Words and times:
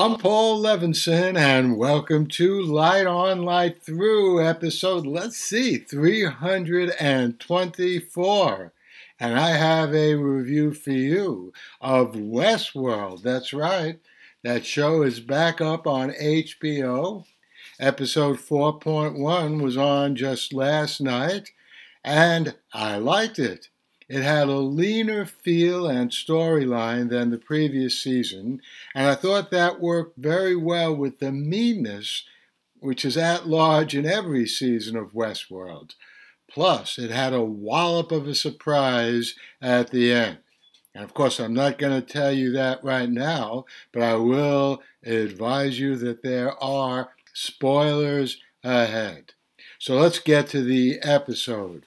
I'm 0.00 0.16
Paul 0.16 0.62
Levinson, 0.62 1.36
and 1.36 1.76
welcome 1.76 2.26
to 2.28 2.62
Light 2.62 3.06
On, 3.06 3.42
Light 3.42 3.82
Through 3.82 4.42
episode, 4.42 5.06
let's 5.06 5.36
see, 5.36 5.76
324. 5.76 8.72
And 9.20 9.38
I 9.38 9.50
have 9.50 9.94
a 9.94 10.14
review 10.14 10.72
for 10.72 10.92
you 10.92 11.52
of 11.82 12.12
Westworld. 12.12 13.22
That's 13.22 13.52
right, 13.52 14.00
that 14.42 14.64
show 14.64 15.02
is 15.02 15.20
back 15.20 15.60
up 15.60 15.86
on 15.86 16.12
HBO. 16.12 17.26
Episode 17.78 18.38
4.1 18.38 19.62
was 19.62 19.76
on 19.76 20.16
just 20.16 20.54
last 20.54 21.02
night, 21.02 21.50
and 22.02 22.54
I 22.72 22.96
liked 22.96 23.38
it. 23.38 23.68
It 24.10 24.24
had 24.24 24.48
a 24.48 24.58
leaner 24.58 25.24
feel 25.24 25.86
and 25.86 26.10
storyline 26.10 27.10
than 27.10 27.30
the 27.30 27.38
previous 27.38 28.02
season, 28.02 28.60
and 28.92 29.06
I 29.06 29.14
thought 29.14 29.52
that 29.52 29.80
worked 29.80 30.18
very 30.18 30.56
well 30.56 30.92
with 30.92 31.20
the 31.20 31.30
meanness 31.30 32.24
which 32.80 33.04
is 33.04 33.16
at 33.16 33.46
large 33.46 33.94
in 33.94 34.04
every 34.04 34.48
season 34.48 34.96
of 34.96 35.12
Westworld. 35.12 35.92
Plus, 36.50 36.98
it 36.98 37.12
had 37.12 37.32
a 37.32 37.44
wallop 37.44 38.10
of 38.10 38.26
a 38.26 38.34
surprise 38.34 39.36
at 39.62 39.90
the 39.90 40.12
end. 40.12 40.38
And 40.92 41.04
of 41.04 41.14
course, 41.14 41.38
I'm 41.38 41.54
not 41.54 41.78
going 41.78 41.94
to 41.94 42.12
tell 42.12 42.32
you 42.32 42.50
that 42.50 42.82
right 42.82 43.08
now, 43.08 43.64
but 43.92 44.02
I 44.02 44.16
will 44.16 44.82
advise 45.04 45.78
you 45.78 45.94
that 45.96 46.24
there 46.24 46.60
are 46.60 47.10
spoilers 47.32 48.38
ahead. 48.64 49.34
So 49.78 49.94
let's 49.94 50.18
get 50.18 50.48
to 50.48 50.64
the 50.64 50.98
episode. 51.02 51.86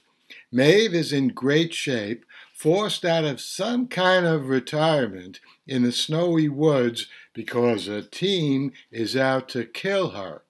Maeve 0.54 0.94
is 0.94 1.12
in 1.12 1.30
great 1.30 1.74
shape, 1.74 2.24
forced 2.52 3.04
out 3.04 3.24
of 3.24 3.40
some 3.40 3.88
kind 3.88 4.24
of 4.24 4.48
retirement 4.48 5.40
in 5.66 5.82
the 5.82 5.90
snowy 5.90 6.48
woods 6.48 7.08
because 7.32 7.88
a 7.88 8.02
team 8.02 8.70
is 8.92 9.16
out 9.16 9.48
to 9.48 9.64
kill 9.64 10.10
her. 10.10 10.42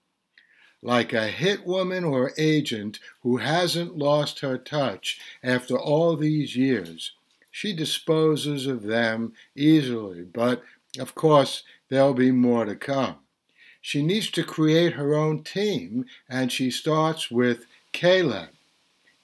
Like 0.82 1.14
a 1.14 1.28
hit 1.28 1.64
woman 1.64 2.05
or 2.05 2.34
agent 2.36 3.00
who 3.22 3.38
hasn't 3.38 3.97
lost 3.97 4.41
her 4.41 4.58
touch 4.58 5.19
after 5.42 5.78
all 5.78 6.16
these 6.16 6.55
years, 6.55 7.12
she 7.50 7.72
disposes 7.72 8.66
of 8.66 8.82
them 8.82 9.32
easily, 9.56 10.20
but 10.20 10.62
of 10.98 11.14
course 11.14 11.62
there'll 11.88 12.12
be 12.12 12.30
more 12.30 12.66
to 12.66 12.77
come. 12.77 13.16
She 13.80 14.02
needs 14.02 14.30
to 14.32 14.44
create 14.44 14.92
her 14.92 15.14
own 15.14 15.44
team, 15.44 16.05
and 16.28 16.52
she 16.52 16.70
starts 16.70 17.30
with 17.30 17.64
Caleb. 17.92 18.50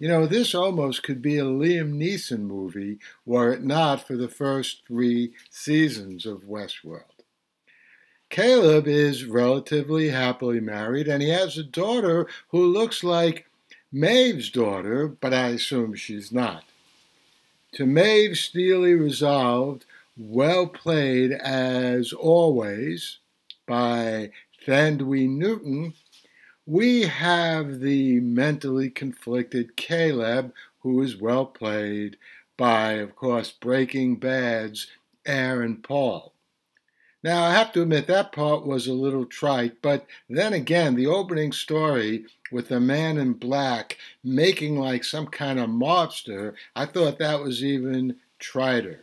You 0.01 0.09
know, 0.09 0.27
this 0.27 0.55
almost 0.55 1.03
could 1.03 1.21
be 1.21 1.37
a 1.37 1.45
Liam 1.45 1.93
Neeson 1.93 2.41
movie 2.41 2.99
were 3.27 3.53
it 3.53 3.63
not 3.63 4.07
for 4.07 4.17
the 4.17 4.31
first 4.31 4.81
three 4.87 5.35
seasons 5.51 6.25
of 6.25 6.45
Westworld. 6.45 7.05
Caleb 8.31 8.87
is 8.89 9.27
relatively 9.27 10.09
happily 10.09 10.59
married, 10.59 11.07
and 11.07 11.23
he 11.23 11.29
has 11.29 11.59
a 11.59 11.63
daughter 11.63 12.27
who 12.49 12.65
looks 12.65 13.05
like 13.05 13.47
Maeve's 13.93 14.49
daughter, 14.49 15.07
but 15.07 15.35
I 15.35 15.49
assume 15.49 15.95
she's 15.95 16.33
not. 16.33 16.65
To 17.73 17.85
Maeve's 17.85 18.41
steely 18.41 18.95
resolved, 18.95 19.85
well 20.17 20.67
played 20.67 21.33
as 21.33 22.15
always 22.15 23.19
by 23.67 24.31
Thandie 24.67 25.29
Newton, 25.29 25.93
we 26.71 27.03
have 27.03 27.81
the 27.81 28.21
mentally 28.21 28.89
conflicted 28.89 29.75
Caleb, 29.75 30.55
who 30.83 31.03
is 31.03 31.17
well 31.17 31.45
played 31.45 32.17
by, 32.57 32.93
of 32.93 33.17
course, 33.17 33.51
Breaking 33.51 34.15
Bad's 34.15 34.87
Aaron 35.27 35.79
Paul. 35.79 36.33
Now, 37.25 37.43
I 37.43 37.55
have 37.55 37.73
to 37.73 37.83
admit 37.83 38.07
that 38.07 38.31
part 38.31 38.65
was 38.65 38.87
a 38.87 38.93
little 38.93 39.27
trite, 39.27 39.83
but 39.83 40.07
then 40.29 40.53
again, 40.53 40.95
the 40.95 41.09
opening 41.09 41.51
story 41.51 42.27
with 42.53 42.69
the 42.69 42.79
man 42.79 43.19
in 43.19 43.33
black 43.33 43.99
making 44.23 44.79
like 44.79 45.03
some 45.03 45.27
kind 45.27 45.59
of 45.59 45.69
mobster, 45.71 46.55
I 46.77 46.87
thought 46.87 47.19
that 47.19 47.41
was 47.41 47.65
even 47.65 48.15
triter. 48.39 49.01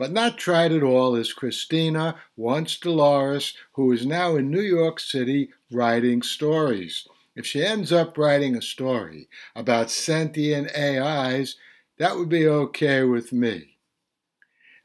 But 0.00 0.12
not 0.12 0.38
tried 0.38 0.72
at 0.72 0.82
all 0.82 1.14
is 1.14 1.34
Christina, 1.34 2.16
once 2.34 2.78
Dolores, 2.78 3.52
who 3.72 3.92
is 3.92 4.06
now 4.06 4.34
in 4.34 4.50
New 4.50 4.62
York 4.62 4.98
City 4.98 5.50
writing 5.70 6.22
stories. 6.22 7.06
If 7.36 7.44
she 7.44 7.62
ends 7.62 7.92
up 7.92 8.16
writing 8.16 8.56
a 8.56 8.62
story 8.62 9.28
about 9.54 9.90
sentient 9.90 10.74
AIs, 10.74 11.56
that 11.98 12.16
would 12.16 12.30
be 12.30 12.48
okay 12.48 13.02
with 13.02 13.30
me. 13.30 13.76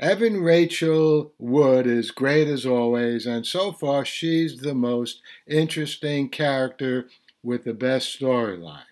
Evan 0.02 0.42
Rachel 0.42 1.32
Wood 1.40 1.88
is 1.88 2.12
great 2.12 2.50
as 2.50 2.66
always, 2.66 3.26
and 3.26 3.48
so 3.48 3.72
far 3.72 4.04
she's 4.04 4.58
the 4.58 4.76
most 4.76 5.22
interesting 5.48 6.28
character 6.28 7.08
with 7.42 7.64
the 7.64 7.74
best 7.74 8.20
storyline. 8.20 8.92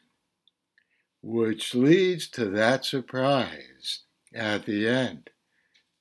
Which 1.21 1.75
leads 1.75 2.29
to 2.29 2.45
that 2.45 2.85
surprise 2.85 4.03
at 4.33 4.65
the 4.65 4.87
end. 4.87 5.29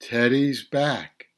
Teddy's 0.02 0.64
back, 0.64 1.28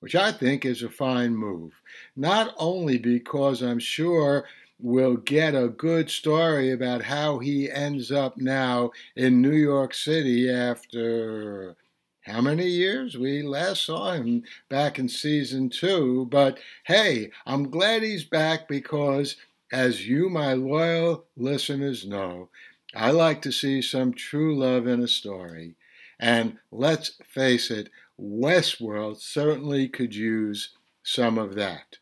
which 0.00 0.14
I 0.14 0.32
think 0.32 0.66
is 0.66 0.82
a 0.82 0.90
fine 0.90 1.34
move. 1.34 1.80
Not 2.14 2.54
only 2.58 2.98
because 2.98 3.62
I'm 3.62 3.78
sure 3.78 4.44
we'll 4.78 5.16
get 5.16 5.54
a 5.54 5.68
good 5.68 6.10
story 6.10 6.70
about 6.72 7.02
how 7.02 7.38
he 7.38 7.70
ends 7.70 8.12
up 8.12 8.36
now 8.36 8.90
in 9.16 9.40
New 9.40 9.56
York 9.56 9.94
City 9.94 10.50
after 10.50 11.74
how 12.20 12.42
many 12.42 12.68
years? 12.68 13.16
We 13.16 13.42
last 13.42 13.86
saw 13.86 14.12
him 14.12 14.44
back 14.68 14.98
in 14.98 15.08
season 15.08 15.70
two. 15.70 16.26
But 16.30 16.58
hey, 16.84 17.30
I'm 17.46 17.70
glad 17.70 18.02
he's 18.02 18.24
back 18.24 18.68
because, 18.68 19.36
as 19.72 20.06
you, 20.06 20.28
my 20.28 20.52
loyal 20.52 21.24
listeners, 21.36 22.06
know, 22.06 22.50
I 22.94 23.10
like 23.10 23.40
to 23.42 23.52
see 23.52 23.80
some 23.80 24.12
true 24.12 24.54
love 24.56 24.86
in 24.86 25.00
a 25.02 25.08
story. 25.08 25.76
And 26.22 26.58
let's 26.70 27.18
face 27.26 27.68
it, 27.72 27.90
Westworld 28.18 29.16
certainly 29.16 29.88
could 29.88 30.14
use 30.14 30.70
some 31.02 31.36
of 31.36 31.56
that. 31.56 31.98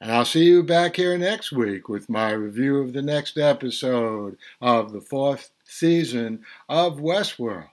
And 0.00 0.10
I'll 0.10 0.24
see 0.24 0.44
you 0.44 0.62
back 0.62 0.96
here 0.96 1.18
next 1.18 1.52
week 1.52 1.86
with 1.90 2.08
my 2.08 2.32
review 2.32 2.78
of 2.78 2.94
the 2.94 3.02
next 3.02 3.36
episode 3.36 4.38
of 4.62 4.92
the 4.92 5.02
fourth 5.02 5.50
season 5.64 6.44
of 6.70 6.96
Westworld. 6.96 7.68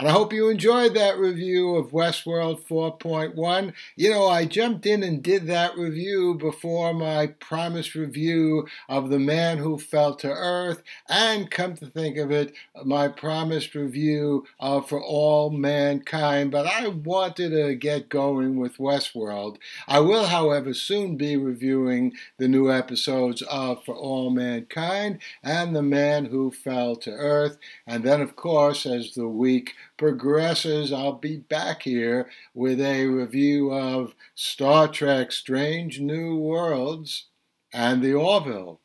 And 0.00 0.08
I 0.08 0.12
hope 0.12 0.32
you 0.32 0.48
enjoyed 0.48 0.94
that 0.94 1.18
review 1.18 1.76
of 1.76 1.90
Westworld 1.90 2.66
4.1. 2.66 3.74
You 3.96 4.08
know, 4.08 4.28
I 4.28 4.46
jumped 4.46 4.86
in 4.86 5.02
and 5.02 5.22
did 5.22 5.46
that 5.48 5.76
review 5.76 6.36
before 6.36 6.94
my 6.94 7.26
promised 7.26 7.94
review 7.94 8.66
of 8.88 9.10
The 9.10 9.18
Man 9.18 9.58
Who 9.58 9.76
Fell 9.76 10.14
to 10.14 10.30
Earth, 10.30 10.82
and 11.10 11.50
come 11.50 11.74
to 11.74 11.84
think 11.84 12.16
of 12.16 12.30
it, 12.30 12.54
my 12.82 13.08
promised 13.08 13.74
review 13.74 14.46
of 14.58 14.88
For 14.88 15.02
All 15.02 15.50
Mankind. 15.50 16.50
But 16.50 16.66
I 16.66 16.88
wanted 16.88 17.50
to 17.50 17.74
get 17.74 18.08
going 18.08 18.58
with 18.58 18.78
Westworld. 18.78 19.58
I 19.86 20.00
will, 20.00 20.24
however, 20.24 20.72
soon 20.72 21.18
be 21.18 21.36
reviewing 21.36 22.14
the 22.38 22.48
new 22.48 22.72
episodes 22.72 23.42
of 23.42 23.84
For 23.84 23.94
All 23.94 24.30
Mankind 24.30 25.18
and 25.42 25.76
The 25.76 25.82
Man 25.82 26.24
Who 26.24 26.50
Fell 26.50 26.96
to 26.96 27.10
Earth. 27.10 27.58
And 27.86 28.02
then, 28.02 28.22
of 28.22 28.34
course, 28.34 28.86
as 28.86 29.12
the 29.12 29.28
week 29.28 29.74
progresses, 30.00 30.94
I'll 30.94 31.12
be 31.12 31.36
back 31.36 31.82
here 31.82 32.30
with 32.54 32.80
a 32.80 33.04
review 33.04 33.70
of 33.70 34.14
Star 34.34 34.88
Trek 34.88 35.30
Strange 35.30 36.00
New 36.00 36.36
Worlds 36.36 37.26
and 37.70 38.02
The 38.02 38.14
Orville, 38.14 38.80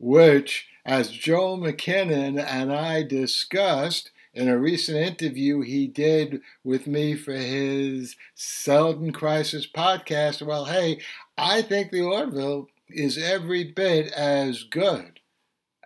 which, 0.00 0.66
as 0.84 1.12
Joel 1.12 1.58
McKinnon 1.58 2.44
and 2.44 2.72
I 2.72 3.04
discussed 3.04 4.10
in 4.34 4.48
a 4.48 4.58
recent 4.58 4.98
interview 4.98 5.60
he 5.60 5.86
did 5.86 6.40
with 6.64 6.88
me 6.88 7.14
for 7.14 7.34
his 7.34 8.16
Seldon 8.34 9.12
Crisis 9.12 9.64
podcast, 9.64 10.44
well, 10.44 10.64
hey, 10.64 11.00
I 11.38 11.62
think 11.62 11.92
The 11.92 12.02
Orville 12.02 12.66
is 12.88 13.16
every 13.16 13.62
bit 13.62 14.10
as 14.10 14.64
good 14.64 15.20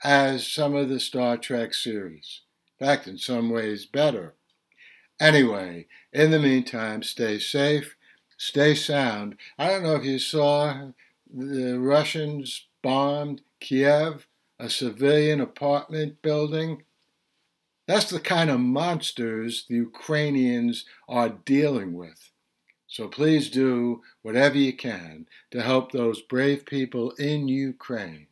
as 0.03 0.47
some 0.47 0.75
of 0.75 0.89
the 0.89 0.99
Star 0.99 1.37
Trek 1.37 1.75
series. 1.75 2.41
In 2.81 2.87
fact, 2.87 3.07
in 3.07 3.19
some 3.19 3.51
ways, 3.51 3.85
better. 3.85 4.36
Anyway, 5.19 5.87
in 6.13 6.31
the 6.31 6.39
meantime, 6.39 7.03
stay 7.03 7.39
safe, 7.39 7.97
stay 8.37 8.75
sound. 8.75 9.37
I 9.59 9.69
don't 9.69 9.83
know 9.83 9.97
if 9.97 10.05
you 10.05 10.19
saw 10.19 10.91
the 11.33 11.79
Russians 11.79 12.67
bombed 12.83 13.41
Kiev, 13.61 14.27
a 14.59 14.69
civilian 14.69 15.41
apartment 15.41 16.23
building. 16.23 16.83
That's 17.87 18.11
the 18.11 18.21
kind 18.21 18.51
of 18.51 18.61
monsters 18.61 19.65
the 19.69 19.77
Ukrainians 19.77 20.85
are 21.09 21.31
dealing 21.31 21.95
with. 21.95 22.31
So 22.87 23.09
please 23.09 23.51
do 23.51 24.03
whatever 24.23 24.57
you 24.57 24.73
can 24.77 25.27
to 25.51 25.63
help 25.63 25.93
those 25.93 26.23
brave 26.23 26.67
people 26.67 27.11
in 27.13 27.49
Ukraine 27.49 28.27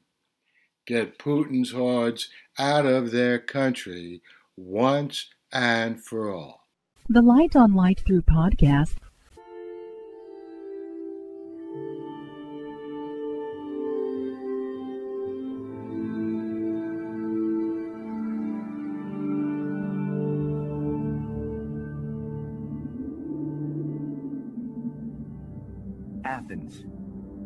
get 0.86 1.18
Putin's 1.18 1.72
hordes 1.72 2.28
out 2.58 2.86
of 2.86 3.10
their 3.10 3.38
country 3.38 4.22
once 4.56 5.28
and 5.52 6.02
for 6.02 6.30
all. 6.30 6.63
The 7.06 7.20
Light 7.20 7.54
on 7.54 7.74
Light 7.74 8.00
Through 8.00 8.22
podcast. 8.22 8.94
Athens, 26.24 26.84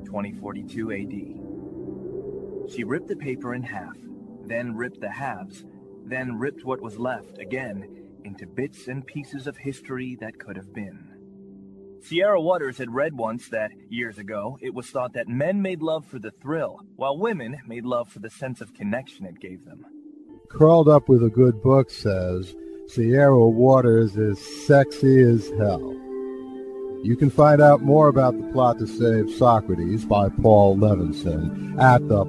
2042 0.05 0.93
AD. 0.93 2.71
She 2.73 2.85
ripped 2.85 3.09
the 3.09 3.17
paper 3.17 3.57
in 3.57 3.65
half, 3.65 3.97
then 4.45 4.77
ripped 4.77 5.01
the 5.01 5.11
halves, 5.11 5.65
then 6.05 6.39
ripped 6.39 6.65
what 6.65 6.81
was 6.81 6.97
left 6.97 7.39
again 7.39 8.08
into 8.29 8.47
bits 8.47 8.87
and 8.87 9.05
pieces 9.07 9.47
of 9.47 9.57
history 9.57 10.17
that 10.21 10.39
could 10.39 10.57
have 10.57 10.73
been. 10.73 11.09
Sierra 12.03 12.41
Waters 12.41 12.79
had 12.79 12.95
read 12.95 13.15
once 13.15 13.49
that, 13.49 13.73
years 13.89 14.19
ago, 14.19 14.57
it 14.63 14.73
was 14.73 14.89
thought 14.89 15.15
that 15.15 15.29
men 15.29 15.61
made 15.61 15.83
love 15.83 16.07
for 16.07 16.19
the 16.19 16.31
thrill, 16.31 16.81
while 16.95 17.19
women 17.19 17.59
made 17.67 17.85
love 17.85 18.09
for 18.09 18.21
the 18.21 18.31
sense 18.31 18.61
of 18.61 18.73
connection 18.75 19.27
it 19.27 19.41
gave 19.41 19.65
them. 19.65 19.85
Curled 20.49 20.89
Up 20.89 21.09
with 21.09 21.25
a 21.25 21.31
Good 21.31 21.61
Book 21.61 21.91
says 21.91 22.55
Sierra 22.87 23.49
Waters 23.49 24.17
is 24.17 24.39
sexy 24.67 25.21
as 25.23 25.51
hell. 25.59 25.93
You 27.03 27.17
can 27.17 27.31
find 27.31 27.61
out 27.61 27.83
more 27.83 28.09
about 28.09 28.41
the 28.41 28.47
plot 28.53 28.79
to 28.79 28.87
save 28.87 29.31
Socrates 29.37 30.05
by 30.05 30.29
Paul 30.29 30.77
Levinson 30.77 31.81
at 31.81 32.07
the 32.09 32.25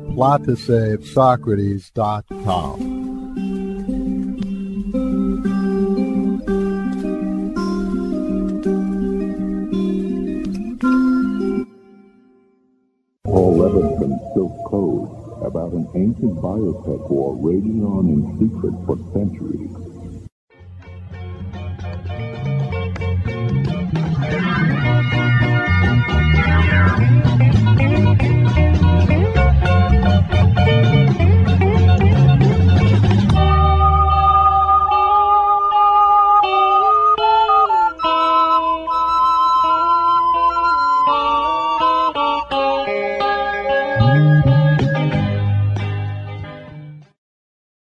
an 15.93 16.01
ancient 16.01 16.35
biotech 16.41 17.09
war 17.09 17.35
raging 17.41 17.83
on 17.83 18.09
in 18.09 18.21
secret 18.37 18.73
for 18.85 18.97
centuries. 19.13 19.88